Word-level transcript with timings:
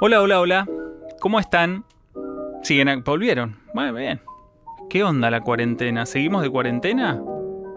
Hola, 0.00 0.20
hola, 0.20 0.40
hola. 0.40 0.66
¿Cómo 1.20 1.40
están? 1.40 1.84
¿Siguen? 2.62 3.02
¿Volvieron? 3.04 3.62
Muy 3.74 3.90
bien. 3.92 4.22
¿Qué 4.90 5.02
onda 5.02 5.30
la 5.30 5.40
cuarentena? 5.40 6.06
¿Seguimos 6.06 6.42
de 6.42 6.50
cuarentena? 6.50 7.20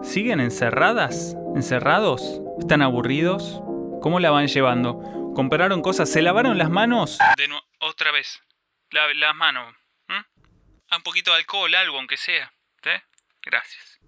¿Siguen 0.03 0.39
encerradas? 0.39 1.35
¿Encerrados? 1.55 2.41
¿Están 2.59 2.81
aburridos? 2.81 3.61
¿Cómo 4.01 4.19
la 4.19 4.31
van 4.31 4.47
llevando? 4.47 4.99
¿Compraron 5.35 5.81
cosas? 5.81 6.09
¿Se 6.11 6.21
lavaron 6.21 6.57
las 6.57 6.69
manos? 6.69 7.17
De 7.37 7.47
nuevo, 7.47 7.63
otra 7.79 8.11
vez. 8.11 8.41
La- 8.91 9.13
las 9.13 9.35
manos. 9.35 9.75
Ah, 10.07 10.25
Un 10.97 11.03
poquito 11.03 11.31
de 11.31 11.37
alcohol, 11.37 11.73
algo, 11.75 11.97
aunque 11.97 12.17
sea. 12.17 12.51
¿Eh? 12.83 13.01
Gracias. 13.43 13.99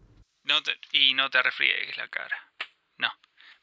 No 0.44 0.62
te- 0.64 0.78
y 0.92 1.14
no 1.14 1.30
te 1.30 1.42
refriegues 1.42 1.96
la 1.98 2.08
cara. 2.08 2.36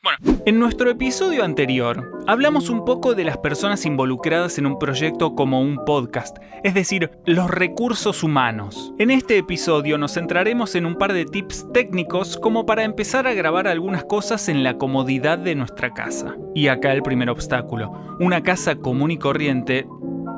No. 0.02 0.10
Bueno, 0.22 0.42
en 0.46 0.58
nuestro 0.58 0.90
episodio 0.90 1.44
anterior 1.44 2.22
hablamos 2.26 2.70
un 2.70 2.84
poco 2.84 3.14
de 3.14 3.24
las 3.24 3.38
personas 3.38 3.84
involucradas 3.84 4.56
en 4.58 4.66
un 4.66 4.78
proyecto 4.78 5.34
como 5.34 5.60
un 5.60 5.84
podcast, 5.84 6.36
es 6.62 6.72
decir, 6.74 7.10
los 7.26 7.50
recursos 7.50 8.22
humanos. 8.22 8.94
En 8.98 9.10
este 9.10 9.38
episodio 9.38 9.98
nos 9.98 10.14
centraremos 10.14 10.74
en 10.76 10.86
un 10.86 10.96
par 10.96 11.12
de 11.12 11.24
tips 11.24 11.66
técnicos 11.72 12.36
como 12.36 12.64
para 12.64 12.84
empezar 12.84 13.26
a 13.26 13.34
grabar 13.34 13.66
algunas 13.66 14.04
cosas 14.04 14.48
en 14.48 14.62
la 14.62 14.78
comodidad 14.78 15.36
de 15.38 15.54
nuestra 15.54 15.92
casa. 15.92 16.36
Y 16.54 16.68
acá 16.68 16.92
el 16.92 17.02
primer 17.02 17.28
obstáculo, 17.28 18.16
una 18.20 18.42
casa 18.42 18.76
común 18.76 19.10
y 19.10 19.18
corriente 19.18 19.86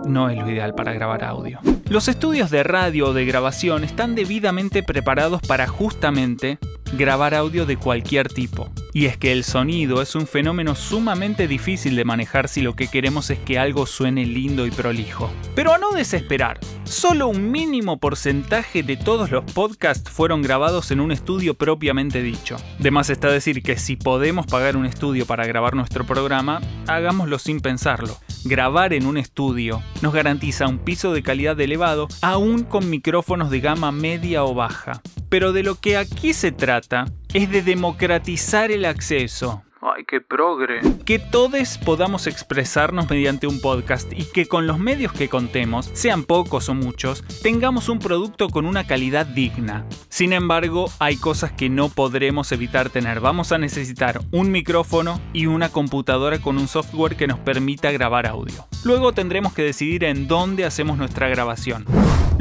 no 0.06 0.30
es 0.30 0.38
lo 0.38 0.50
ideal 0.50 0.74
para 0.74 0.94
grabar 0.94 1.22
audio. 1.22 1.60
Los 1.88 2.08
estudios 2.08 2.50
de 2.50 2.62
radio 2.62 3.08
o 3.08 3.12
de 3.12 3.26
grabación 3.26 3.84
están 3.84 4.14
debidamente 4.14 4.82
preparados 4.82 5.42
para 5.42 5.66
justamente 5.66 6.58
grabar 6.96 7.34
audio 7.34 7.66
de 7.66 7.76
cualquier 7.76 8.28
tipo. 8.28 8.70
Y 8.92 9.06
es 9.06 9.16
que 9.16 9.32
el 9.32 9.44
sonido 9.44 10.02
es 10.02 10.14
un 10.14 10.26
fenómeno 10.26 10.74
sumamente 10.74 11.46
difícil 11.46 11.96
de 11.96 12.04
manejar 12.04 12.48
si 12.48 12.60
lo 12.60 12.74
que 12.74 12.88
queremos 12.88 13.30
es 13.30 13.38
que 13.38 13.58
algo 13.58 13.86
suene 13.86 14.26
lindo 14.26 14.66
y 14.66 14.70
prolijo. 14.70 15.30
Pero 15.54 15.72
a 15.72 15.78
no 15.78 15.92
desesperar, 15.92 16.58
solo 16.84 17.28
un 17.28 17.50
mínimo 17.50 17.98
porcentaje 17.98 18.82
de 18.82 18.96
todos 18.96 19.30
los 19.30 19.44
podcasts 19.44 20.10
fueron 20.10 20.42
grabados 20.42 20.90
en 20.90 21.00
un 21.00 21.12
estudio 21.12 21.54
propiamente 21.54 22.22
dicho. 22.22 22.56
De 22.78 22.90
más 22.90 23.10
está 23.10 23.28
decir 23.28 23.62
que 23.62 23.76
si 23.76 23.96
podemos 23.96 24.46
pagar 24.46 24.76
un 24.76 24.86
estudio 24.86 25.26
para 25.26 25.46
grabar 25.46 25.74
nuestro 25.74 26.04
programa, 26.04 26.60
hagámoslo 26.86 27.38
sin 27.38 27.60
pensarlo. 27.60 28.16
Grabar 28.44 28.94
en 28.94 29.06
un 29.06 29.18
estudio 29.18 29.82
nos 30.00 30.14
garantiza 30.14 30.66
un 30.66 30.78
piso 30.78 31.12
de 31.12 31.22
calidad 31.22 31.60
elevado, 31.60 32.08
aún 32.22 32.64
con 32.64 32.88
micrófonos 32.88 33.50
de 33.50 33.60
gama 33.60 33.92
media 33.92 34.44
o 34.44 34.54
baja. 34.54 35.02
Pero 35.28 35.52
de 35.52 35.62
lo 35.62 35.74
que 35.74 35.98
aquí 35.98 36.32
se 36.32 36.50
trata 36.50 37.04
es 37.34 37.50
de 37.50 37.62
democratizar 37.62 38.70
el 38.70 38.86
acceso. 38.86 39.62
Ay, 39.82 40.04
qué 40.04 40.20
progre. 40.20 40.80
Que 41.06 41.18
todos 41.18 41.78
podamos 41.78 42.26
expresarnos 42.26 43.08
mediante 43.08 43.46
un 43.46 43.62
podcast 43.62 44.12
y 44.12 44.24
que 44.30 44.46
con 44.46 44.66
los 44.66 44.78
medios 44.78 45.10
que 45.12 45.30
contemos, 45.30 45.90
sean 45.94 46.24
pocos 46.24 46.68
o 46.68 46.74
muchos, 46.74 47.24
tengamos 47.42 47.88
un 47.88 47.98
producto 47.98 48.50
con 48.50 48.66
una 48.66 48.86
calidad 48.86 49.24
digna. 49.24 49.86
Sin 50.10 50.34
embargo, 50.34 50.90
hay 50.98 51.16
cosas 51.16 51.52
que 51.52 51.70
no 51.70 51.88
podremos 51.88 52.52
evitar 52.52 52.90
tener. 52.90 53.20
Vamos 53.20 53.52
a 53.52 53.58
necesitar 53.58 54.20
un 54.32 54.50
micrófono 54.52 55.18
y 55.32 55.46
una 55.46 55.70
computadora 55.70 56.40
con 56.40 56.58
un 56.58 56.68
software 56.68 57.16
que 57.16 57.26
nos 57.26 57.38
permita 57.38 57.90
grabar 57.90 58.26
audio. 58.26 58.66
Luego 58.84 59.12
tendremos 59.12 59.54
que 59.54 59.62
decidir 59.62 60.04
en 60.04 60.28
dónde 60.28 60.66
hacemos 60.66 60.98
nuestra 60.98 61.28
grabación. 61.28 61.86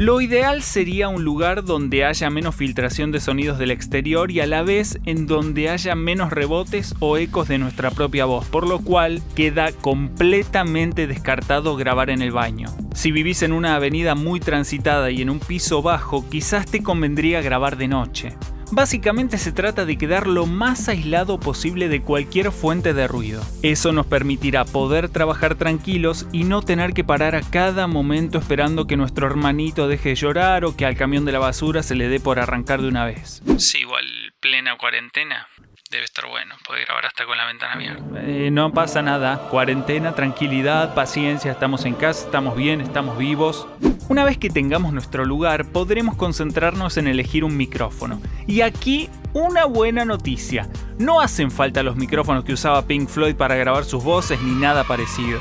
Lo 0.00 0.22
ideal 0.22 0.62
sería 0.62 1.10
un 1.10 1.24
lugar 1.24 1.62
donde 1.62 2.06
haya 2.06 2.30
menos 2.30 2.54
filtración 2.54 3.12
de 3.12 3.20
sonidos 3.20 3.58
del 3.58 3.70
exterior 3.70 4.30
y 4.30 4.40
a 4.40 4.46
la 4.46 4.62
vez 4.62 4.98
en 5.04 5.26
donde 5.26 5.68
haya 5.68 5.94
menos 5.94 6.30
rebotes 6.30 6.94
o 7.00 7.18
ecos 7.18 7.48
de 7.48 7.58
nuestra 7.58 7.90
propia 7.90 8.24
voz, 8.24 8.46
por 8.46 8.66
lo 8.66 8.78
cual 8.78 9.20
queda 9.36 9.72
completamente 9.72 11.06
descartado 11.06 11.76
grabar 11.76 12.08
en 12.08 12.22
el 12.22 12.32
baño. 12.32 12.68
Si 12.94 13.12
vivís 13.12 13.42
en 13.42 13.52
una 13.52 13.74
avenida 13.74 14.14
muy 14.14 14.40
transitada 14.40 15.10
y 15.10 15.20
en 15.20 15.28
un 15.28 15.38
piso 15.38 15.82
bajo, 15.82 16.26
quizás 16.30 16.64
te 16.64 16.82
convendría 16.82 17.42
grabar 17.42 17.76
de 17.76 17.88
noche. 17.88 18.36
Básicamente 18.72 19.36
se 19.36 19.50
trata 19.50 19.84
de 19.84 19.98
quedar 19.98 20.28
lo 20.28 20.46
más 20.46 20.88
aislado 20.88 21.40
posible 21.40 21.88
de 21.88 22.02
cualquier 22.02 22.52
fuente 22.52 22.94
de 22.94 23.08
ruido. 23.08 23.42
Eso 23.62 23.92
nos 23.92 24.06
permitirá 24.06 24.64
poder 24.64 25.08
trabajar 25.08 25.56
tranquilos 25.56 26.28
y 26.32 26.44
no 26.44 26.62
tener 26.62 26.92
que 26.92 27.02
parar 27.02 27.34
a 27.34 27.42
cada 27.42 27.88
momento 27.88 28.38
esperando 28.38 28.86
que 28.86 28.96
nuestro 28.96 29.26
hermanito 29.26 29.88
deje 29.88 30.10
de 30.10 30.14
llorar 30.14 30.64
o 30.64 30.76
que 30.76 30.86
al 30.86 30.96
camión 30.96 31.24
de 31.24 31.32
la 31.32 31.40
basura 31.40 31.82
se 31.82 31.96
le 31.96 32.08
dé 32.08 32.20
por 32.20 32.38
arrancar 32.38 32.80
de 32.80 32.88
una 32.88 33.04
vez. 33.04 33.42
Sí, 33.58 33.78
igual 33.78 34.04
plena 34.38 34.76
cuarentena. 34.78 35.48
Debe 35.90 36.04
estar 36.04 36.28
bueno, 36.28 36.54
puede 36.64 36.84
grabar 36.84 37.06
hasta 37.06 37.26
con 37.26 37.36
la 37.36 37.46
ventana 37.46 37.72
abierta. 37.72 38.04
Eh, 38.22 38.50
no 38.52 38.72
pasa 38.72 39.02
nada, 39.02 39.48
cuarentena, 39.50 40.14
tranquilidad, 40.14 40.94
paciencia, 40.94 41.50
estamos 41.50 41.84
en 41.84 41.94
casa, 41.94 42.26
estamos 42.26 42.54
bien, 42.56 42.80
estamos 42.80 43.18
vivos. 43.18 43.66
Una 44.10 44.24
vez 44.24 44.38
que 44.38 44.50
tengamos 44.50 44.92
nuestro 44.92 45.24
lugar, 45.24 45.66
podremos 45.66 46.16
concentrarnos 46.16 46.96
en 46.96 47.06
elegir 47.06 47.44
un 47.44 47.56
micrófono. 47.56 48.20
Y 48.44 48.62
aquí 48.62 49.08
una 49.34 49.66
buena 49.66 50.04
noticia. 50.04 50.68
No 50.98 51.20
hacen 51.20 51.52
falta 51.52 51.84
los 51.84 51.94
micrófonos 51.94 52.42
que 52.42 52.52
usaba 52.52 52.88
Pink 52.88 53.08
Floyd 53.08 53.36
para 53.36 53.54
grabar 53.54 53.84
sus 53.84 54.02
voces 54.02 54.42
ni 54.42 54.50
nada 54.50 54.82
parecido. 54.82 55.38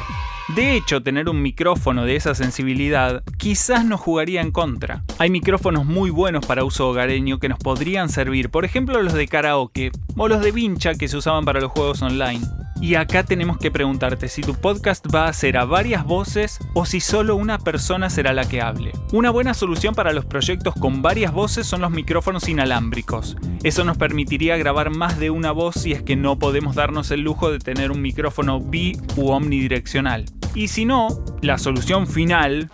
De 0.55 0.75
hecho, 0.75 1.01
tener 1.01 1.29
un 1.29 1.41
micrófono 1.41 2.05
de 2.05 2.15
esa 2.15 2.35
sensibilidad 2.35 3.23
quizás 3.39 3.85
nos 3.85 4.01
jugaría 4.01 4.39
en 4.39 4.51
contra. 4.51 5.03
Hay 5.17 5.31
micrófonos 5.31 5.87
muy 5.87 6.11
buenos 6.11 6.45
para 6.45 6.63
uso 6.63 6.89
hogareño 6.89 7.39
que 7.39 7.49
nos 7.49 7.57
podrían 7.57 8.09
servir, 8.09 8.51
por 8.51 8.65
ejemplo 8.65 9.01
los 9.01 9.13
de 9.13 9.27
karaoke 9.27 9.91
o 10.15 10.27
los 10.27 10.41
de 10.41 10.51
vincha 10.51 10.93
que 10.93 11.07
se 11.07 11.17
usaban 11.17 11.43
para 11.43 11.59
los 11.59 11.71
juegos 11.71 12.03
online. 12.03 12.45
Y 12.81 12.95
acá 12.95 13.23
tenemos 13.23 13.57
que 13.57 13.71
preguntarte 13.71 14.29
si 14.29 14.41
tu 14.41 14.55
podcast 14.55 15.05
va 15.13 15.27
a 15.27 15.33
ser 15.33 15.57
a 15.57 15.65
varias 15.65 16.05
voces 16.05 16.59
o 16.73 16.85
si 16.85 16.99
solo 16.99 17.35
una 17.35 17.57
persona 17.57 18.09
será 18.09 18.33
la 18.33 18.47
que 18.47 18.61
hable. 18.61 18.93
Una 19.11 19.31
buena 19.31 19.53
solución 19.53 19.95
para 19.95 20.13
los 20.13 20.25
proyectos 20.25 20.73
con 20.75 21.01
varias 21.01 21.33
voces 21.33 21.67
son 21.67 21.81
los 21.81 21.91
micrófonos 21.91 22.47
inalámbricos. 22.47 23.35
Eso 23.63 23.83
nos 23.83 23.97
permitiría 23.97 24.55
grabar 24.57 24.89
más 24.91 25.19
de 25.19 25.29
una 25.29 25.51
voz 25.51 25.75
si 25.75 25.91
es 25.91 26.03
que 26.03 26.15
no 26.15 26.39
podemos 26.39 26.75
darnos 26.75 27.11
el 27.11 27.21
lujo 27.21 27.51
de 27.51 27.59
tener 27.59 27.91
un 27.91 28.01
micrófono 28.01 28.61
bi 28.61 28.97
u 29.17 29.29
omnidireccional. 29.31 30.25
Y 30.55 30.69
si 30.69 30.85
no, 30.85 31.09
la 31.41 31.57
solución 31.57 32.07
final... 32.07 32.69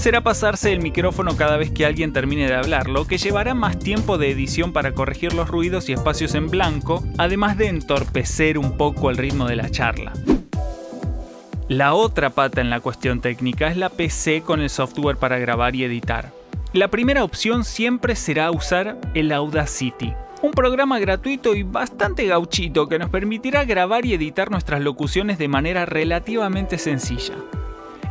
será 0.00 0.22
pasarse 0.22 0.72
el 0.72 0.80
micrófono 0.80 1.36
cada 1.36 1.58
vez 1.58 1.70
que 1.70 1.84
alguien 1.84 2.14
termine 2.14 2.46
de 2.46 2.54
hablar, 2.54 2.88
lo 2.88 3.06
que 3.06 3.18
llevará 3.18 3.52
más 3.52 3.78
tiempo 3.78 4.16
de 4.16 4.30
edición 4.30 4.72
para 4.72 4.92
corregir 4.92 5.34
los 5.34 5.50
ruidos 5.50 5.90
y 5.90 5.92
espacios 5.92 6.34
en 6.34 6.48
blanco, 6.48 7.04
además 7.18 7.58
de 7.58 7.68
entorpecer 7.68 8.56
un 8.56 8.78
poco 8.78 9.10
el 9.10 9.18
ritmo 9.18 9.46
de 9.46 9.56
la 9.56 9.68
charla. 9.70 10.14
La 11.68 11.92
otra 11.92 12.30
pata 12.30 12.62
en 12.62 12.70
la 12.70 12.80
cuestión 12.80 13.20
técnica 13.20 13.68
es 13.68 13.76
la 13.76 13.90
PC 13.90 14.40
con 14.40 14.60
el 14.60 14.70
software 14.70 15.18
para 15.18 15.38
grabar 15.38 15.76
y 15.76 15.84
editar. 15.84 16.32
La 16.72 16.88
primera 16.88 17.22
opción 17.22 17.64
siempre 17.64 18.16
será 18.16 18.50
usar 18.50 18.98
el 19.12 19.30
Audacity, 19.32 20.14
un 20.40 20.52
programa 20.52 20.98
gratuito 20.98 21.54
y 21.54 21.62
bastante 21.62 22.24
gauchito 22.24 22.88
que 22.88 22.98
nos 22.98 23.10
permitirá 23.10 23.64
grabar 23.64 24.06
y 24.06 24.14
editar 24.14 24.50
nuestras 24.50 24.80
locuciones 24.80 25.36
de 25.36 25.48
manera 25.48 25.84
relativamente 25.84 26.78
sencilla. 26.78 27.34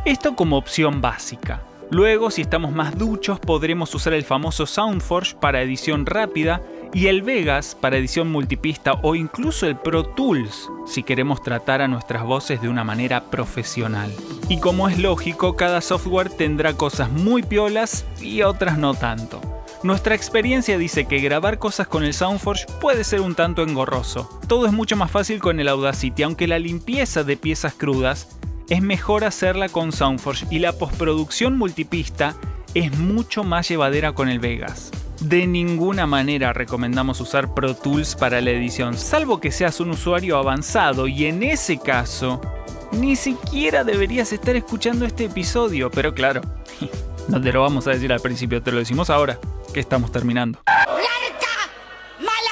Esto 0.04 0.36
como 0.36 0.56
opción 0.56 1.00
básica. 1.00 1.64
Luego, 1.90 2.30
si 2.30 2.42
estamos 2.42 2.72
más 2.72 2.96
duchos, 2.96 3.40
podremos 3.40 3.92
usar 3.96 4.12
el 4.12 4.24
famoso 4.24 4.64
Soundforge 4.64 5.34
para 5.40 5.60
edición 5.60 6.06
rápida 6.06 6.62
y 6.94 7.08
el 7.08 7.22
Vegas 7.22 7.76
para 7.80 7.96
edición 7.96 8.30
multipista 8.30 8.94
o 9.02 9.16
incluso 9.16 9.66
el 9.66 9.76
Pro 9.76 10.04
Tools 10.04 10.70
si 10.86 11.02
queremos 11.02 11.42
tratar 11.42 11.82
a 11.82 11.88
nuestras 11.88 12.22
voces 12.22 12.62
de 12.62 12.68
una 12.68 12.84
manera 12.84 13.24
profesional. 13.30 14.12
Y 14.48 14.60
como 14.60 14.88
es 14.88 14.98
lógico, 14.98 15.56
cada 15.56 15.80
software 15.80 16.30
tendrá 16.30 16.74
cosas 16.74 17.10
muy 17.10 17.42
piolas 17.42 18.04
y 18.20 18.42
otras 18.42 18.78
no 18.78 18.94
tanto. 18.94 19.40
Nuestra 19.82 20.14
experiencia 20.14 20.78
dice 20.78 21.06
que 21.06 21.20
grabar 21.20 21.58
cosas 21.58 21.88
con 21.88 22.04
el 22.04 22.14
Soundforge 22.14 22.66
puede 22.80 23.02
ser 23.02 23.20
un 23.20 23.34
tanto 23.34 23.62
engorroso. 23.62 24.28
Todo 24.46 24.66
es 24.66 24.72
mucho 24.72 24.94
más 24.94 25.10
fácil 25.10 25.40
con 25.40 25.58
el 25.58 25.68
Audacity, 25.68 26.22
aunque 26.22 26.46
la 26.46 26.58
limpieza 26.60 27.24
de 27.24 27.36
piezas 27.36 27.74
crudas 27.74 28.39
es 28.70 28.80
mejor 28.82 29.24
hacerla 29.24 29.68
con 29.68 29.92
Soundforge 29.92 30.46
y 30.48 30.60
la 30.60 30.72
postproducción 30.72 31.58
multipista 31.58 32.36
es 32.72 32.96
mucho 32.96 33.42
más 33.42 33.68
llevadera 33.68 34.12
con 34.12 34.28
el 34.28 34.38
Vegas. 34.38 34.92
De 35.20 35.46
ninguna 35.48 36.06
manera 36.06 36.52
recomendamos 36.52 37.20
usar 37.20 37.52
Pro 37.52 37.74
Tools 37.74 38.14
para 38.14 38.40
la 38.40 38.50
edición, 38.50 38.96
salvo 38.96 39.40
que 39.40 39.50
seas 39.50 39.80
un 39.80 39.90
usuario 39.90 40.38
avanzado 40.38 41.08
y 41.08 41.26
en 41.26 41.42
ese 41.42 41.78
caso, 41.78 42.40
ni 42.92 43.16
siquiera 43.16 43.82
deberías 43.82 44.32
estar 44.32 44.54
escuchando 44.54 45.04
este 45.04 45.24
episodio, 45.24 45.90
pero 45.90 46.14
claro, 46.14 46.40
no 47.28 47.40
te 47.40 47.52
lo 47.52 47.62
vamos 47.62 47.88
a 47.88 47.90
decir 47.90 48.12
al 48.12 48.20
principio, 48.20 48.62
te 48.62 48.70
lo 48.70 48.78
decimos 48.78 49.10
ahora, 49.10 49.40
que 49.74 49.80
estamos 49.80 50.12
terminando. 50.12 50.60
¡Mal 52.20 52.44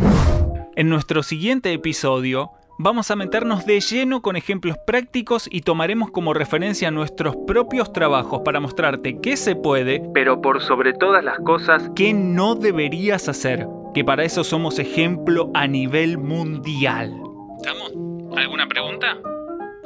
amigo! 0.00 0.64
En 0.76 0.88
nuestro 0.88 1.22
siguiente 1.22 1.72
episodio, 1.74 2.52
vamos 2.78 3.10
a 3.10 3.16
meternos 3.16 3.66
de 3.66 3.80
lleno 3.80 4.22
con 4.22 4.36
ejemplos 4.36 4.76
prácticos 4.86 5.48
y 5.50 5.62
tomaremos 5.62 6.10
como 6.10 6.34
referencia 6.34 6.90
nuestros 6.90 7.36
propios 7.46 7.92
trabajos 7.92 8.42
para 8.44 8.60
mostrarte 8.60 9.20
qué 9.20 9.36
se 9.36 9.56
puede, 9.56 10.02
pero 10.12 10.40
por 10.40 10.62
sobre 10.62 10.92
todas 10.92 11.24
las 11.24 11.38
cosas, 11.40 11.90
qué 11.94 12.12
no 12.12 12.54
deberías 12.54 13.28
hacer, 13.28 13.66
que 13.94 14.04
para 14.04 14.24
eso 14.24 14.44
somos 14.44 14.78
ejemplo 14.78 15.50
a 15.54 15.66
nivel 15.66 16.18
mundial. 16.18 17.20
¿Estamos? 17.56 17.92
¿Alguna 18.36 18.66
pregunta? 18.66 19.18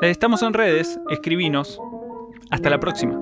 Eh, 0.00 0.10
estamos 0.10 0.42
en 0.42 0.54
redes, 0.54 0.98
escribinos. 1.10 1.80
Hasta 2.50 2.70
la 2.70 2.80
próxima. 2.80 3.20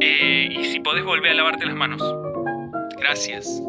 Eh, 0.00 0.48
y 0.50 0.64
si 0.64 0.80
podés 0.80 1.04
volver 1.04 1.32
a 1.32 1.34
lavarte 1.34 1.66
las 1.66 1.76
manos. 1.76 2.02
Gracias. 2.98 3.62